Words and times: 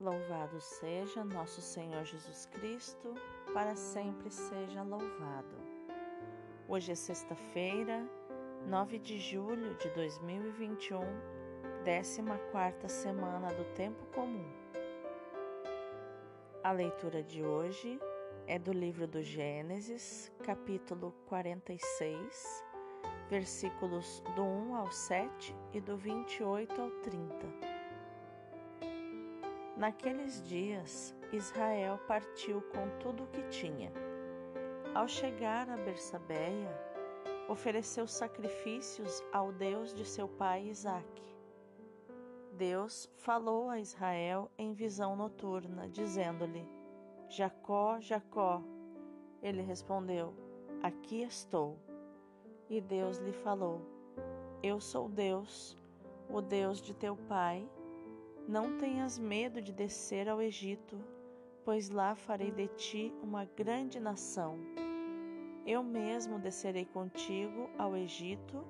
Louvado 0.00 0.60
seja 0.60 1.24
nosso 1.24 1.60
Senhor 1.60 2.04
Jesus 2.04 2.46
Cristo, 2.46 3.14
para 3.52 3.74
sempre 3.74 4.30
seja 4.30 4.80
louvado. 4.84 5.56
Hoje 6.68 6.92
é 6.92 6.94
sexta-feira, 6.94 8.08
9 8.68 9.00
de 9.00 9.18
julho 9.18 9.74
de 9.74 9.90
2021, 9.90 11.00
14 11.84 12.88
semana 12.88 13.48
do 13.48 13.64
Tempo 13.74 14.06
Comum. 14.14 14.48
A 16.62 16.70
leitura 16.70 17.20
de 17.20 17.42
hoje 17.42 17.98
é 18.46 18.56
do 18.56 18.72
livro 18.72 19.04
do 19.04 19.20
Gênesis, 19.20 20.30
capítulo 20.44 21.12
46, 21.26 22.64
versículos 23.28 24.22
do 24.36 24.44
1 24.44 24.76
ao 24.76 24.92
7 24.92 25.56
e 25.72 25.80
do 25.80 25.96
28 25.96 26.80
ao 26.80 26.88
30. 27.02 27.77
Naqueles 29.78 30.42
dias, 30.42 31.14
Israel 31.32 32.00
partiu 32.08 32.60
com 32.62 32.98
tudo 32.98 33.22
o 33.22 33.26
que 33.28 33.42
tinha. 33.44 33.92
Ao 34.92 35.06
chegar 35.06 35.70
a 35.70 35.76
Bersabeia, 35.76 36.76
ofereceu 37.48 38.04
sacrifícios 38.08 39.22
ao 39.32 39.52
Deus 39.52 39.94
de 39.94 40.04
seu 40.04 40.26
pai 40.26 40.66
Isaque. 40.66 41.22
Deus 42.54 43.08
falou 43.18 43.70
a 43.70 43.78
Israel 43.78 44.50
em 44.58 44.72
visão 44.72 45.14
noturna, 45.14 45.88
dizendo-lhe: 45.88 46.68
Jacó, 47.28 48.00
Jacó. 48.00 48.60
Ele 49.40 49.62
respondeu: 49.62 50.34
Aqui 50.82 51.22
estou. 51.22 51.78
E 52.68 52.80
Deus 52.80 53.18
lhe 53.18 53.32
falou: 53.32 53.80
Eu 54.60 54.80
sou 54.80 55.08
Deus, 55.08 55.78
o 56.28 56.40
Deus 56.40 56.82
de 56.82 56.92
teu 56.94 57.16
pai 57.28 57.64
não 58.48 58.78
tenhas 58.78 59.18
medo 59.18 59.60
de 59.60 59.74
descer 59.74 60.26
ao 60.26 60.40
Egito, 60.40 60.98
pois 61.66 61.90
lá 61.90 62.14
farei 62.14 62.50
de 62.50 62.66
ti 62.68 63.12
uma 63.22 63.44
grande 63.44 64.00
nação. 64.00 64.58
Eu 65.66 65.82
mesmo 65.82 66.38
descerei 66.38 66.86
contigo 66.86 67.68
ao 67.76 67.94
Egito 67.94 68.64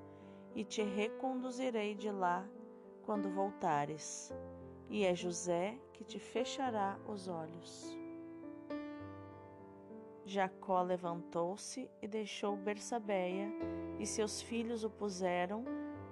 e 0.52 0.64
te 0.64 0.82
reconduzirei 0.82 1.94
de 1.94 2.10
lá 2.10 2.44
quando 3.02 3.30
voltares, 3.30 4.34
e 4.90 5.04
é 5.04 5.14
José 5.14 5.78
que 5.92 6.02
te 6.02 6.18
fechará 6.18 6.98
os 7.06 7.28
olhos. 7.28 7.96
Jacó 10.24 10.82
levantou-se 10.82 11.88
e 12.02 12.08
deixou 12.08 12.56
Bersabeia, 12.56 13.48
e 14.00 14.04
seus 14.04 14.42
filhos 14.42 14.82
o 14.82 14.90
puseram, 14.90 15.64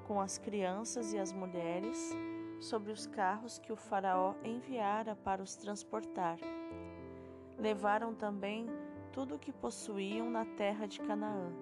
com 0.06 0.20
as 0.20 0.39
crianças 0.39 1.12
e 1.12 1.19
as 1.19 1.33
mulheres, 1.33 2.17
sobre 2.61 2.93
os 2.93 3.07
carros 3.07 3.59
que 3.59 3.73
o 3.73 3.77
Faraó 3.77 4.35
enviara 4.45 5.15
para 5.17 5.43
os 5.43 5.57
transportar. 5.57 6.39
Levaram 7.59 8.15
também 8.15 8.67
tudo 9.13 9.37
o 9.37 9.39
que 9.39 9.53
possuíam 9.53 10.31
na 10.31 10.45
terra 10.45 10.87
de 10.87 11.01
Canaã 11.01 11.53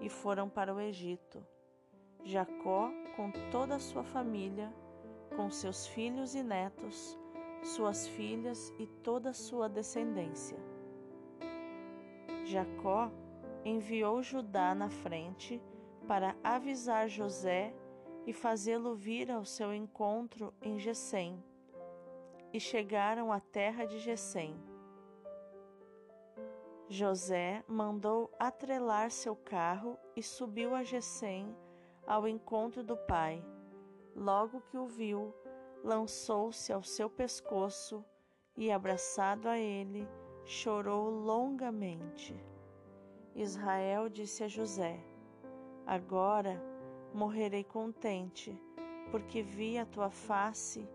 e 0.00 0.08
foram 0.08 0.48
para 0.48 0.74
o 0.74 0.80
Egito. 0.80 1.44
Jacó, 2.22 2.90
com 3.16 3.30
toda 3.50 3.76
a 3.76 3.78
sua 3.80 4.02
família, 4.02 4.72
com 5.36 5.50
seus 5.50 5.86
filhos 5.86 6.34
e 6.34 6.42
netos, 6.42 7.18
suas 7.62 8.06
filhas 8.08 8.72
e 8.78 8.86
toda 8.86 9.30
a 9.30 9.34
sua 9.34 9.68
descendência. 9.68 10.58
Jacó 12.44 13.10
enviou 13.64 14.22
Judá 14.22 14.74
na 14.74 14.90
frente 14.90 15.60
para 16.06 16.36
avisar 16.42 17.08
José 17.08 17.74
e 18.26 18.32
fazê-lo 18.32 18.94
vir 18.94 19.30
ao 19.30 19.44
seu 19.44 19.74
encontro 19.74 20.52
em 20.62 20.78
Gesem. 20.78 21.42
E 22.52 22.60
chegaram 22.60 23.32
à 23.32 23.40
terra 23.40 23.84
de 23.84 23.98
Gesem. 23.98 24.56
José 26.88 27.64
mandou 27.66 28.30
atrelar 28.38 29.10
seu 29.10 29.34
carro 29.34 29.98
e 30.14 30.22
subiu 30.22 30.74
a 30.74 30.82
Gesem 30.82 31.56
ao 32.06 32.28
encontro 32.28 32.82
do 32.82 32.96
pai. 32.96 33.44
Logo 34.14 34.60
que 34.60 34.76
o 34.76 34.86
viu, 34.86 35.34
lançou-se 35.82 36.72
ao 36.72 36.82
seu 36.82 37.10
pescoço 37.10 38.04
e, 38.56 38.70
abraçado 38.70 39.48
a 39.48 39.58
ele, 39.58 40.08
chorou 40.44 41.10
longamente. 41.10 42.34
Israel 43.34 44.08
disse 44.08 44.44
a 44.44 44.48
José: 44.48 45.00
Agora 45.86 46.62
morrerei 47.14 47.62
contente, 47.62 48.60
porque 49.10 49.40
vi 49.40 49.78
a 49.78 49.86
tua 49.86 50.10
face 50.10 50.86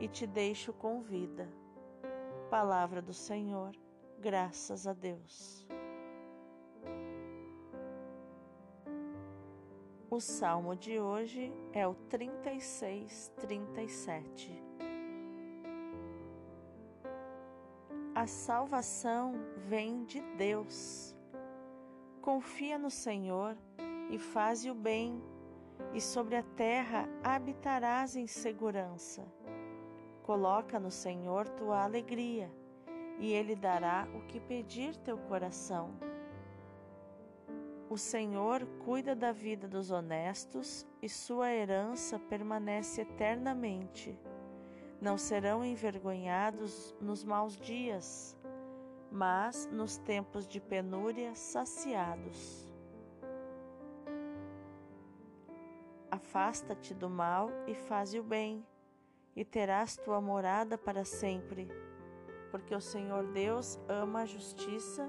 e 0.00 0.08
te 0.08 0.26
deixo 0.26 0.72
com 0.72 1.00
vida. 1.00 1.48
Palavra 2.50 3.00
do 3.00 3.14
Senhor, 3.14 3.70
graças 4.18 4.86
a 4.86 4.92
Deus. 4.92 5.66
O 10.10 10.20
salmo 10.20 10.74
de 10.74 10.98
hoje 10.98 11.52
é 11.72 11.86
o 11.86 11.94
36, 11.94 13.30
37. 13.36 14.60
A 18.14 18.26
salvação 18.26 19.34
vem 19.68 20.04
de 20.04 20.20
Deus. 20.36 21.14
Confia 22.20 22.76
no 22.76 22.90
Senhor 22.90 23.56
e 24.10 24.18
faze 24.18 24.68
o 24.70 24.74
bem 24.74 25.22
e 25.92 26.00
sobre 26.00 26.36
a 26.36 26.42
terra 26.42 27.08
habitarás 27.22 28.16
em 28.16 28.26
segurança. 28.26 29.26
Coloca 30.22 30.78
no 30.78 30.90
Senhor 30.90 31.48
tua 31.48 31.82
alegria, 31.82 32.50
e 33.18 33.32
Ele 33.32 33.56
dará 33.56 34.06
o 34.14 34.20
que 34.26 34.38
pedir 34.38 34.96
teu 34.96 35.16
coração. 35.16 35.94
O 37.90 37.96
Senhor 37.96 38.66
cuida 38.84 39.16
da 39.16 39.32
vida 39.32 39.66
dos 39.66 39.90
honestos, 39.90 40.86
e 41.00 41.08
sua 41.08 41.50
herança 41.50 42.18
permanece 42.18 43.00
eternamente. 43.00 44.18
Não 45.00 45.16
serão 45.16 45.64
envergonhados 45.64 46.94
nos 47.00 47.24
maus 47.24 47.56
dias, 47.56 48.36
mas 49.10 49.66
nos 49.72 49.96
tempos 49.96 50.46
de 50.46 50.60
penúria 50.60 51.34
saciados. 51.34 52.67
Afasta-te 56.18 56.94
do 56.94 57.08
mal 57.08 57.48
e 57.68 57.74
faze 57.74 58.18
o 58.18 58.24
bem, 58.24 58.66
e 59.36 59.44
terás 59.44 59.96
tua 59.96 60.20
morada 60.20 60.76
para 60.76 61.04
sempre. 61.04 61.68
Porque 62.50 62.74
o 62.74 62.80
Senhor 62.80 63.24
Deus 63.28 63.78
ama 63.88 64.22
a 64.22 64.26
justiça 64.26 65.08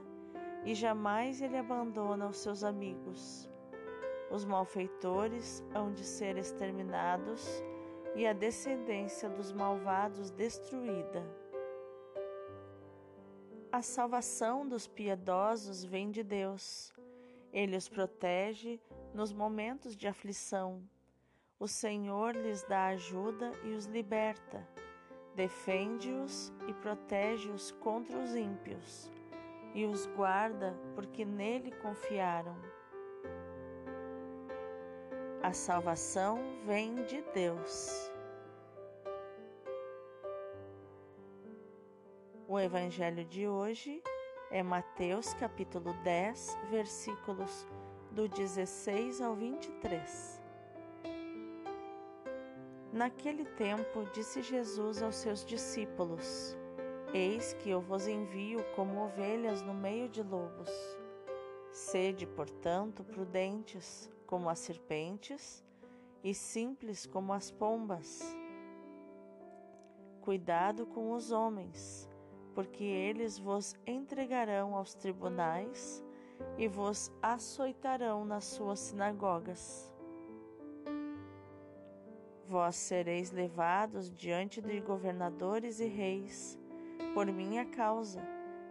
e 0.63 0.75
jamais 0.75 1.41
ele 1.41 1.57
abandona 1.57 2.27
os 2.27 2.37
seus 2.37 2.63
amigos. 2.63 3.49
Os 4.29 4.45
malfeitores 4.45 5.63
hão 5.73 5.91
de 5.91 6.03
ser 6.03 6.37
exterminados 6.37 7.43
e 8.15 8.27
a 8.27 8.31
descendência 8.31 9.27
dos 9.27 9.51
malvados 9.51 10.29
destruída. 10.29 11.25
A 13.71 13.81
salvação 13.81 14.67
dos 14.67 14.85
piedosos 14.85 15.83
vem 15.83 16.11
de 16.11 16.23
Deus. 16.23 16.93
Ele 17.51 17.75
os 17.75 17.89
protege 17.89 18.79
nos 19.11 19.33
momentos 19.33 19.97
de 19.97 20.07
aflição 20.07 20.87
o 21.59 21.67
Senhor 21.67 22.35
lhes 22.37 22.63
dá 22.63 22.87
ajuda 22.87 23.51
e 23.65 23.73
os 23.73 23.85
liberta, 23.85 24.65
defende-os 25.35 26.53
e 26.67 26.73
protege-os 26.73 27.71
contra 27.71 28.17
os 28.17 28.33
ímpios, 28.33 29.11
e 29.73 29.85
os 29.85 30.05
guarda 30.05 30.73
porque 30.95 31.25
nele 31.25 31.71
confiaram. 31.81 32.55
A 35.43 35.51
salvação 35.51 36.39
vem 36.65 36.95
de 36.95 37.21
Deus. 37.33 38.09
O 42.47 42.57
evangelho 42.57 43.25
de 43.25 43.47
hoje 43.47 44.01
é 44.49 44.63
Mateus 44.63 45.33
capítulo 45.33 45.93
10, 46.03 46.57
versículos 46.71 47.67
do 48.11 48.27
16 48.27 49.21
ao 49.21 49.35
23. 49.35 50.48
Naquele 52.99 53.45
tempo, 53.45 54.03
disse 54.11 54.41
Jesus 54.41 55.01
aos 55.01 55.15
seus 55.15 55.45
discípulos: 55.45 56.57
Eis 57.13 57.53
que 57.53 57.69
eu 57.69 57.79
vos 57.79 58.05
envio 58.09 58.59
como 58.75 59.05
ovelhas 59.05 59.61
no 59.61 59.73
meio 59.73 60.09
de 60.09 60.21
lobos. 60.21 60.69
Sede, 61.71 62.27
portanto, 62.27 63.01
prudentes 63.05 64.11
como 64.27 64.49
as 64.49 64.59
serpentes 64.59 65.63
e 66.21 66.33
simples 66.33 67.05
como 67.05 67.31
as 67.31 67.49
pombas. 67.49 68.21
Cuidado 70.19 70.85
com 70.85 71.13
os 71.13 71.31
homens, 71.31 72.09
porque 72.53 72.83
eles 72.83 73.39
vos 73.39 73.75
entregarão 73.87 74.75
aos 74.75 74.93
tribunais 74.93 76.03
e 76.57 76.67
vos 76.67 77.09
açoitarão 77.21 78.25
nas 78.25 78.43
suas 78.43 78.77
sinagogas 78.77 79.89
Vós 82.49 82.77
sereis 82.77 83.29
levados 83.29 84.09
diante 84.09 84.59
de 84.59 84.81
governadores 84.81 85.79
e 85.79 85.85
reis, 85.85 86.57
por 87.13 87.27
minha 87.27 87.63
causa, 87.63 88.27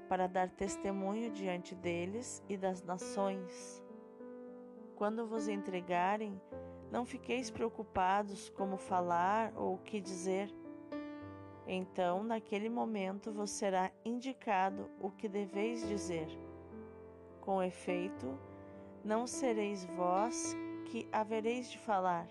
para 0.08 0.26
dar 0.26 0.50
testemunho 0.50 1.30
diante 1.30 1.76
deles 1.76 2.42
e 2.48 2.56
das 2.56 2.82
nações. 2.82 3.80
Quando 4.96 5.28
vos 5.28 5.46
entregarem, 5.46 6.42
não 6.90 7.04
fiqueis 7.04 7.52
preocupados 7.52 8.48
como 8.48 8.76
falar 8.76 9.52
ou 9.54 9.74
o 9.74 9.78
que 9.78 10.00
dizer. 10.00 10.52
Então, 11.64 12.24
naquele 12.24 12.68
momento, 12.68 13.30
vos 13.30 13.50
será 13.50 13.92
indicado 14.04 14.90
o 15.00 15.08
que 15.08 15.28
deveis 15.28 15.86
dizer. 15.86 16.26
Com 17.40 17.62
efeito, 17.62 18.36
não 19.04 19.24
sereis 19.24 19.84
vós 19.84 20.56
que 20.86 21.08
havereis 21.12 21.70
de 21.70 21.78
falar, 21.78 22.26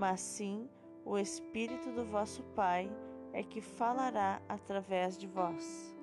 mas 0.00 0.18
sim 0.18 0.66
o 1.04 1.18
Espírito 1.18 1.92
do 1.92 2.06
vosso 2.06 2.42
Pai 2.56 2.90
é 3.34 3.42
que 3.42 3.60
falará 3.60 4.40
através 4.48 5.18
de 5.18 5.26
vós. 5.26 5.94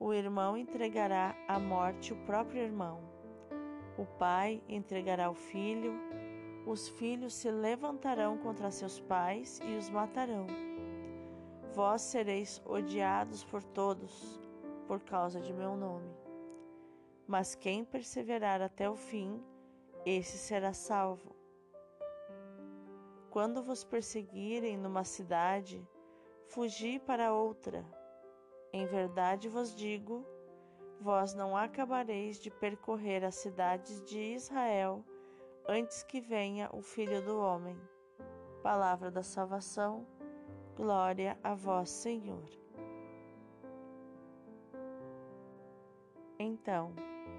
O 0.00 0.12
irmão 0.12 0.56
entregará 0.56 1.36
à 1.46 1.60
morte 1.60 2.12
o 2.12 2.16
próprio 2.26 2.60
irmão. 2.60 3.00
O 3.96 4.04
pai 4.04 4.60
entregará 4.68 5.30
o 5.30 5.34
filho. 5.34 5.94
Os 6.66 6.88
filhos 6.88 7.34
se 7.34 7.48
levantarão 7.48 8.36
contra 8.36 8.72
seus 8.72 8.98
pais 8.98 9.60
e 9.64 9.76
os 9.76 9.88
matarão. 9.88 10.48
Vós 11.72 12.02
sereis 12.02 12.60
odiados 12.66 13.44
por 13.44 13.62
todos 13.62 14.40
por 14.88 14.98
causa 15.02 15.40
de 15.40 15.52
meu 15.52 15.76
nome. 15.76 16.10
Mas 17.28 17.54
quem 17.54 17.84
perseverar 17.84 18.60
até 18.60 18.90
o 18.90 18.96
fim, 18.96 19.40
esse 20.04 20.36
será 20.36 20.72
salvo. 20.72 21.34
Quando 23.30 23.62
vos 23.62 23.84
perseguirem 23.84 24.76
numa 24.76 25.04
cidade, 25.04 25.86
fugi 26.46 26.98
para 26.98 27.32
outra. 27.32 27.84
Em 28.72 28.84
verdade 28.86 29.48
vos 29.48 29.74
digo, 29.74 30.26
vós 31.00 31.34
não 31.34 31.56
acabareis 31.56 32.38
de 32.38 32.50
percorrer 32.50 33.24
as 33.24 33.36
cidades 33.36 34.02
de 34.02 34.18
Israel 34.18 35.04
antes 35.66 36.02
que 36.02 36.20
venha 36.20 36.68
o 36.72 36.82
Filho 36.82 37.22
do 37.22 37.38
Homem. 37.38 37.78
Palavra 38.62 39.10
da 39.10 39.22
salvação, 39.22 40.06
glória 40.76 41.38
a 41.42 41.54
vós, 41.54 41.90
Senhor. 41.90 42.48
Então, 46.38 46.92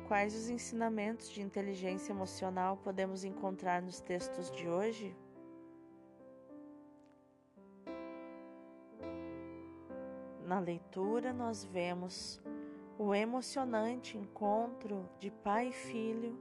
quais 0.07 0.35
os 0.35 0.49
ensinamentos 0.49 1.29
de 1.29 1.41
inteligência 1.41 2.11
emocional 2.11 2.77
podemos 2.77 3.23
encontrar 3.23 3.81
nos 3.81 3.99
textos 3.99 4.51
de 4.51 4.67
hoje? 4.67 5.15
Na 10.45 10.59
leitura, 10.59 11.33
nós 11.33 11.63
vemos 11.63 12.41
o 12.97 13.15
emocionante 13.15 14.17
encontro 14.17 15.09
de 15.19 15.31
pai 15.31 15.69
e 15.69 15.73
filho 15.73 16.37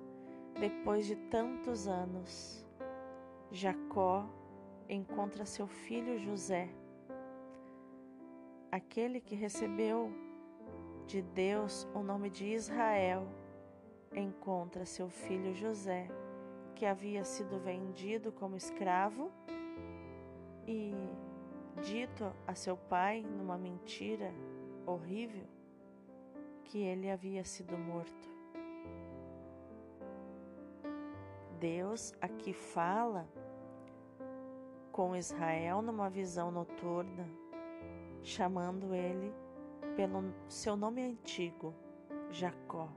depois 0.60 1.06
de 1.06 1.16
tantos 1.16 1.88
anos. 1.88 2.66
Jacó 3.50 4.28
encontra 4.88 5.46
seu 5.46 5.66
filho 5.66 6.18
José, 6.18 6.68
aquele 8.70 9.20
que 9.20 9.34
recebeu 9.34 10.12
de 11.12 11.20
Deus 11.20 11.86
o 11.94 12.02
nome 12.02 12.30
de 12.30 12.46
Israel, 12.46 13.28
encontra 14.16 14.86
seu 14.86 15.10
filho 15.10 15.54
José, 15.54 16.08
que 16.74 16.86
havia 16.86 17.22
sido 17.22 17.58
vendido 17.58 18.32
como 18.32 18.56
escravo 18.56 19.30
e 20.66 20.94
dito 21.82 22.32
a 22.46 22.54
seu 22.54 22.78
pai, 22.78 23.22
numa 23.22 23.58
mentira 23.58 24.32
horrível, 24.86 25.44
que 26.64 26.78
ele 26.78 27.10
havia 27.10 27.44
sido 27.44 27.76
morto. 27.76 28.30
Deus 31.60 32.14
aqui 32.22 32.54
fala 32.54 33.28
com 34.90 35.14
Israel 35.14 35.82
numa 35.82 36.08
visão 36.08 36.50
noturna, 36.50 37.28
chamando 38.22 38.94
ele 38.94 39.30
pelo 39.96 40.32
seu 40.48 40.76
nome 40.76 41.02
antigo, 41.02 41.74
Jacó. 42.30 42.88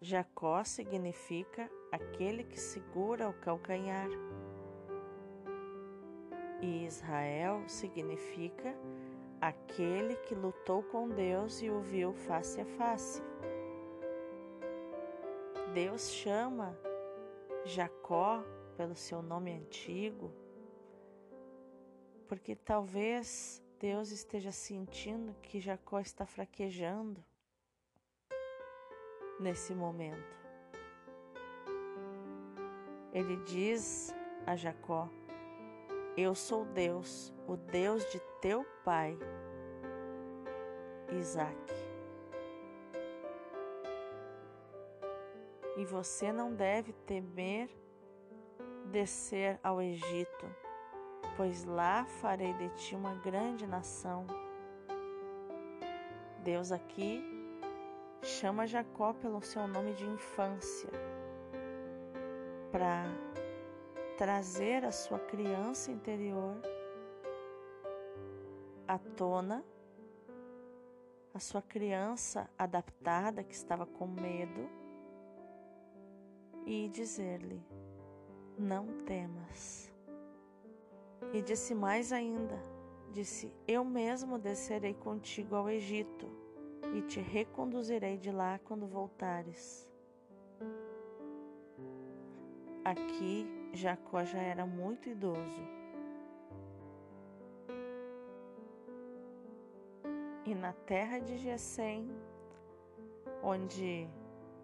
Jacó 0.00 0.62
significa 0.64 1.70
aquele 1.90 2.44
que 2.44 2.58
segura 2.60 3.28
o 3.28 3.32
calcanhar 3.32 4.08
e 6.60 6.84
Israel 6.84 7.62
significa 7.68 8.74
aquele 9.40 10.16
que 10.16 10.34
lutou 10.34 10.82
com 10.82 11.08
Deus 11.08 11.62
e 11.62 11.70
o 11.70 11.80
viu 11.80 12.12
face 12.12 12.60
a 12.60 12.64
face. 12.64 13.22
Deus 15.72 16.10
chama 16.10 16.78
Jacó 17.64 18.44
pelo 18.76 18.94
seu 18.94 19.22
nome 19.22 19.52
antigo, 19.52 20.32
porque 22.28 22.54
talvez 22.54 23.63
Deus 23.78 24.10
esteja 24.10 24.52
sentindo 24.52 25.34
que 25.42 25.60
Jacó 25.60 26.00
está 26.00 26.26
fraquejando 26.26 27.22
nesse 29.38 29.74
momento. 29.74 30.34
Ele 33.12 33.36
diz 33.44 34.14
a 34.46 34.56
Jacó: 34.56 35.08
eu 36.16 36.32
sou 36.32 36.64
Deus, 36.64 37.34
o 37.48 37.56
Deus 37.56 38.08
de 38.12 38.20
teu 38.40 38.64
pai, 38.84 39.18
Isaac. 41.18 41.74
E 45.76 45.84
você 45.84 46.32
não 46.32 46.54
deve 46.54 46.92
temer 46.92 47.68
descer 48.92 49.58
ao 49.60 49.82
Egito, 49.82 50.46
pois 51.36 51.64
lá 51.64 52.04
farei 52.04 52.52
de 52.54 52.68
ti 52.70 52.94
uma 52.94 53.14
grande 53.16 53.66
nação. 53.66 54.26
Deus 56.42 56.70
aqui 56.72 57.22
chama 58.22 58.66
Jacó 58.66 59.12
pelo 59.12 59.40
seu 59.42 59.66
nome 59.68 59.92
de 59.94 60.04
infância, 60.06 60.90
para 62.72 63.04
trazer 64.16 64.84
a 64.84 64.92
sua 64.92 65.18
criança 65.18 65.90
interior 65.90 66.56
à 68.86 68.98
tona, 68.98 69.64
a 71.32 71.38
sua 71.38 71.62
criança 71.62 72.48
adaptada 72.58 73.42
que 73.42 73.54
estava 73.54 73.86
com 73.86 74.06
medo, 74.06 74.68
e 76.66 76.88
dizer-lhe: 76.88 77.62
Não 78.58 78.86
temas. 79.04 79.83
E 81.32 81.42
disse 81.42 81.74
mais 81.74 82.12
ainda: 82.12 82.60
Disse: 83.12 83.52
Eu 83.66 83.84
mesmo 83.84 84.38
descerei 84.38 84.94
contigo 84.94 85.54
ao 85.54 85.70
Egito 85.70 86.28
e 86.94 87.02
te 87.02 87.20
reconduzirei 87.20 88.16
de 88.16 88.30
lá 88.30 88.58
quando 88.64 88.86
voltares. 88.86 89.88
Aqui 92.84 93.46
Jacó 93.72 94.24
já 94.24 94.38
era 94.38 94.66
muito 94.66 95.08
idoso. 95.08 95.62
E 100.44 100.54
na 100.54 100.72
terra 100.72 101.20
de 101.20 101.38
Gesem, 101.38 102.10
onde 103.42 104.06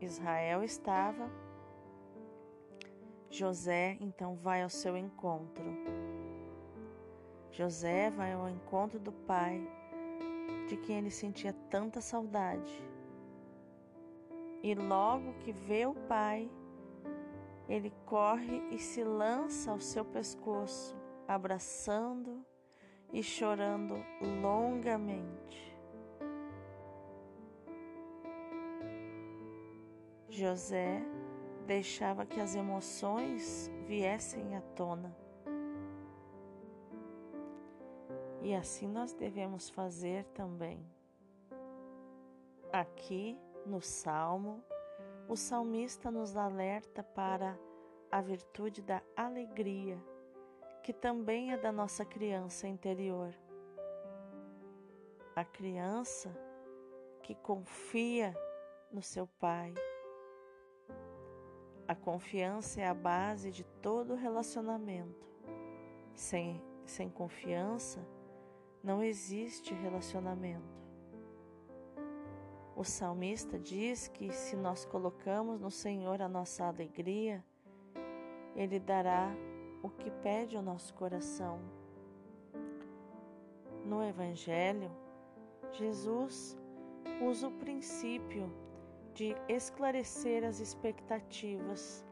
Israel 0.00 0.62
estava, 0.62 1.30
José 3.30 3.96
então 4.00 4.34
vai 4.34 4.62
ao 4.62 4.68
seu 4.68 4.96
encontro. 4.96 5.64
José 7.60 8.08
vai 8.08 8.32
ao 8.32 8.48
encontro 8.48 8.98
do 8.98 9.12
pai, 9.12 9.60
de 10.66 10.78
quem 10.78 10.96
ele 10.96 11.10
sentia 11.10 11.52
tanta 11.68 12.00
saudade. 12.00 12.72
E 14.62 14.74
logo 14.74 15.34
que 15.40 15.52
vê 15.52 15.84
o 15.84 15.92
pai, 15.92 16.50
ele 17.68 17.92
corre 18.06 18.62
e 18.70 18.78
se 18.78 19.04
lança 19.04 19.72
ao 19.72 19.78
seu 19.78 20.06
pescoço, 20.06 20.96
abraçando 21.28 22.42
e 23.12 23.22
chorando 23.22 23.94
longamente. 24.40 25.78
José 30.30 31.02
deixava 31.66 32.24
que 32.24 32.40
as 32.40 32.54
emoções 32.54 33.70
viessem 33.86 34.56
à 34.56 34.62
tona. 34.62 35.14
E 38.42 38.54
assim 38.54 38.88
nós 38.88 39.12
devemos 39.12 39.68
fazer 39.68 40.24
também. 40.26 40.84
Aqui 42.72 43.38
no 43.66 43.80
Salmo 43.80 44.62
o 45.28 45.36
salmista 45.36 46.10
nos 46.10 46.36
alerta 46.36 47.02
para 47.02 47.56
a 48.10 48.20
virtude 48.20 48.82
da 48.82 49.00
alegria, 49.16 49.96
que 50.82 50.92
também 50.92 51.52
é 51.52 51.56
da 51.56 51.70
nossa 51.70 52.04
criança 52.04 52.66
interior. 52.66 53.32
A 55.36 55.44
criança 55.44 56.36
que 57.22 57.34
confia 57.36 58.34
no 58.90 59.00
seu 59.00 59.26
pai. 59.38 59.72
A 61.86 61.94
confiança 61.94 62.80
é 62.80 62.86
a 62.88 62.94
base 62.94 63.52
de 63.52 63.62
todo 63.80 64.16
relacionamento. 64.16 65.30
Sem, 66.12 66.60
sem 66.84 67.08
confiança, 67.08 68.04
não 68.82 69.02
existe 69.02 69.74
relacionamento. 69.74 70.80
O 72.74 72.84
salmista 72.84 73.58
diz 73.58 74.08
que 74.08 74.32
se 74.32 74.56
nós 74.56 74.86
colocamos 74.86 75.60
no 75.60 75.70
Senhor 75.70 76.22
a 76.22 76.28
nossa 76.28 76.64
alegria, 76.64 77.44
Ele 78.56 78.78
dará 78.80 79.30
o 79.82 79.90
que 79.90 80.10
pede 80.10 80.56
o 80.56 80.62
nosso 80.62 80.94
coração. 80.94 81.60
No 83.84 84.02
Evangelho, 84.02 84.90
Jesus 85.72 86.56
usa 87.20 87.48
o 87.48 87.52
princípio 87.52 88.50
de 89.12 89.34
esclarecer 89.48 90.44
as 90.44 90.60
expectativas 90.60 92.04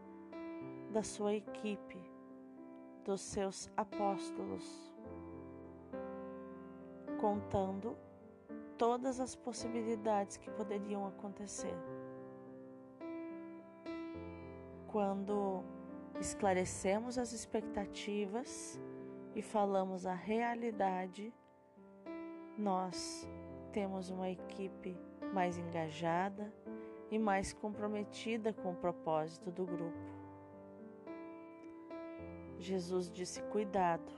da 0.93 1.03
sua 1.03 1.35
equipe, 1.35 1.99
dos 3.05 3.21
seus 3.21 3.71
apóstolos, 3.77 4.95
contando 7.19 7.97
todas 8.77 9.21
as 9.21 9.35
possibilidades 9.35 10.37
que 10.37 10.51
poderiam 10.51 11.07
acontecer. 11.07 11.75
Quando 14.87 15.63
esclarecemos 16.21 17.19
as 17.19 17.33
expectativas 17.33 18.81
e 19.35 19.43
falamos 19.43 20.07
a 20.07 20.15
realidade, 20.15 21.35
nós 22.57 23.29
temos 23.73 24.11
uma 24.11 24.31
equipe 24.31 24.97
mais 25.35 25.59
engajada 25.59 26.53
e 27.11 27.19
mais 27.19 27.53
comprometida 27.53 28.53
com 28.53 28.73
o 28.73 28.77
propósito 28.77 29.51
do 29.51 29.65
grupo. 29.65 30.19
Jesus 32.59 33.11
disse: 33.11 33.43
cuidado, 33.45 34.13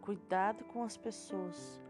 cuidado 0.00 0.64
com 0.64 0.82
as 0.82 0.96
pessoas 0.96 1.80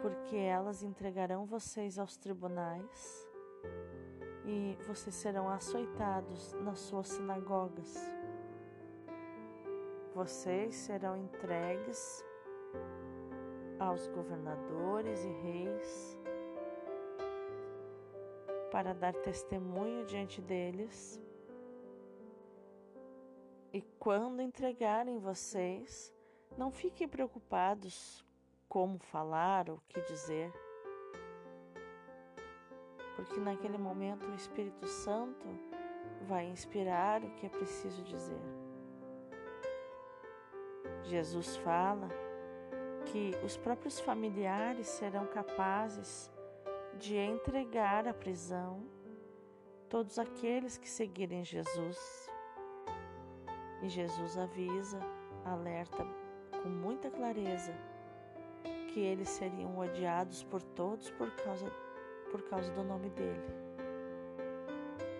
porque 0.00 0.36
elas 0.36 0.82
entregarão 0.82 1.44
vocês 1.46 1.98
aos 1.98 2.16
tribunais 2.16 3.26
e 4.44 4.76
vocês 4.86 5.14
serão 5.14 5.48
açoitados 5.48 6.52
nas 6.54 6.78
suas 6.78 7.08
sinagogas. 7.08 7.94
Vocês 10.14 10.74
serão 10.74 11.16
entregues 11.16 12.24
aos 13.78 14.06
governadores 14.08 15.24
e 15.24 15.28
reis 15.28 16.18
para 18.70 18.92
dar 18.92 19.14
testemunho 19.14 20.04
diante 20.06 20.40
deles. 20.40 21.20
E 23.72 23.82
quando 23.98 24.40
entregarem 24.40 25.18
vocês, 25.18 26.14
não 26.56 26.70
fiquem 26.70 27.06
preocupados 27.06 28.25
como 28.68 28.98
falar, 28.98 29.70
o 29.70 29.80
que 29.88 30.00
dizer. 30.02 30.52
Porque 33.14 33.40
naquele 33.40 33.78
momento 33.78 34.26
o 34.26 34.34
Espírito 34.34 34.86
Santo 34.86 35.46
vai 36.22 36.46
inspirar 36.46 37.22
o 37.22 37.30
que 37.30 37.46
é 37.46 37.48
preciso 37.48 38.02
dizer. 38.02 38.40
Jesus 41.02 41.56
fala 41.58 42.08
que 43.06 43.30
os 43.44 43.56
próprios 43.56 44.00
familiares 44.00 44.86
serão 44.88 45.26
capazes 45.26 46.30
de 46.98 47.16
entregar 47.16 48.06
à 48.08 48.12
prisão 48.12 48.82
todos 49.88 50.18
aqueles 50.18 50.76
que 50.76 50.88
seguirem 50.88 51.44
Jesus. 51.44 52.28
E 53.82 53.88
Jesus 53.88 54.36
avisa, 54.36 54.98
alerta 55.44 56.04
com 56.62 56.68
muita 56.68 57.10
clareza 57.10 57.72
que 58.96 59.00
eles 59.00 59.28
seriam 59.28 59.76
odiados 59.76 60.42
por 60.44 60.62
todos 60.62 61.10
por 61.10 61.30
causa, 61.32 61.70
por 62.30 62.40
causa 62.48 62.72
do 62.72 62.82
nome 62.82 63.10
dele. 63.10 63.44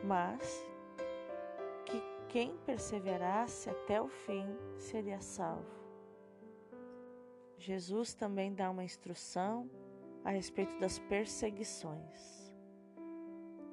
Mas 0.02 0.66
que 1.84 2.02
quem 2.26 2.56
perseverasse 2.64 3.68
até 3.68 4.00
o 4.00 4.08
fim 4.08 4.46
seria 4.78 5.20
salvo. 5.20 5.76
Jesus 7.58 8.14
também 8.14 8.54
dá 8.54 8.70
uma 8.70 8.82
instrução 8.82 9.68
a 10.24 10.30
respeito 10.30 10.78
das 10.78 10.98
perseguições, 10.98 12.50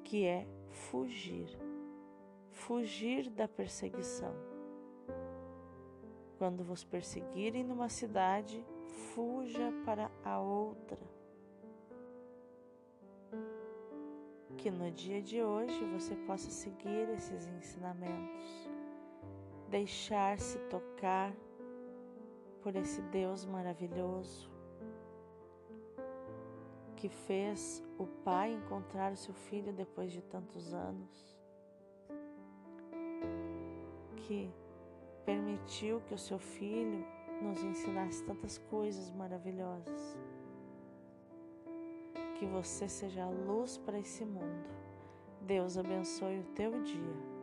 que 0.04 0.26
é 0.26 0.46
fugir, 0.68 1.48
fugir 2.50 3.30
da 3.30 3.48
perseguição. 3.48 4.34
Quando 6.36 6.62
vos 6.62 6.84
perseguirem 6.84 7.64
numa 7.64 7.88
cidade, 7.88 8.62
fuja 8.94 9.72
para 9.84 10.10
a 10.24 10.40
outra. 10.40 10.98
Que 14.56 14.70
no 14.70 14.90
dia 14.90 15.20
de 15.20 15.42
hoje 15.42 15.84
você 15.92 16.16
possa 16.16 16.50
seguir 16.50 17.08
esses 17.10 17.46
ensinamentos, 17.48 18.70
deixar-se 19.68 20.58
tocar 20.70 21.32
por 22.62 22.74
esse 22.76 23.02
Deus 23.02 23.44
maravilhoso 23.44 24.54
que 27.04 27.08
fez 27.10 27.84
o 27.98 28.06
pai 28.06 28.54
encontrar 28.54 29.12
o 29.12 29.16
seu 29.16 29.34
filho 29.34 29.74
depois 29.74 30.10
de 30.10 30.22
tantos 30.22 30.72
anos, 30.72 31.38
que 34.16 34.50
permitiu 35.22 36.00
que 36.08 36.14
o 36.14 36.18
seu 36.18 36.38
filho 36.38 37.04
nos 37.44 37.62
ensinasse 37.62 38.24
tantas 38.24 38.58
coisas 38.58 39.10
maravilhosas. 39.12 40.18
Que 42.38 42.46
você 42.46 42.88
seja 42.88 43.24
a 43.24 43.30
luz 43.30 43.76
para 43.76 43.98
esse 43.98 44.24
mundo. 44.24 44.64
Deus 45.42 45.76
abençoe 45.76 46.40
o 46.40 46.44
teu 46.54 46.82
dia. 46.82 47.33